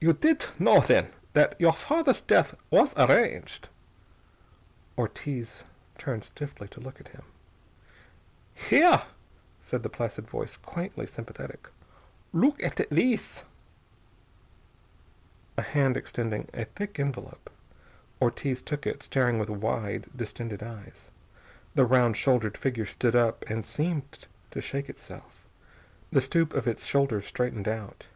[0.00, 3.68] "You didt know, then, that your father's death was arranged?"
[4.96, 5.64] Ortiz
[5.98, 7.22] turned stiffly to look at him.
[8.54, 9.02] "Here,"
[9.60, 11.66] said the placid voice, quaintly sympathetic.
[12.32, 13.42] "Look at these."
[15.58, 17.50] A hand extended a thick envelope.
[18.22, 21.10] Ortiz took it, staring with wide, distended eyes.
[21.74, 25.44] The round shouldered figure stood up and seemed to shake itself.
[26.12, 28.06] The stoop of its shoulders straightened out.